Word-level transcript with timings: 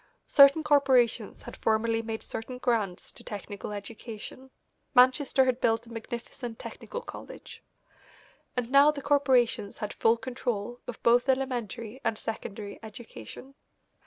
Certain 0.25 0.63
corporations 0.63 1.43
had 1.43 1.55
formerly 1.57 2.01
made 2.01 2.23
certain 2.23 2.57
grants 2.57 3.11
to 3.11 3.23
technical 3.23 3.71
education 3.71 4.49
Manchester 4.95 5.45
had 5.45 5.61
built 5.61 5.85
a 5.85 5.91
magnificent 5.91 6.57
technical 6.57 7.03
college 7.03 7.61
and 8.57 8.71
now 8.71 8.89
the 8.89 9.03
corporations 9.03 9.77
had 9.77 9.93
full 9.93 10.17
control 10.17 10.79
of 10.87 11.03
both 11.03 11.29
elementary 11.29 12.01
and 12.03 12.17
secondary 12.17 12.79
education. 12.81 13.53